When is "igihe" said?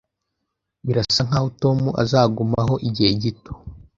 2.87-3.11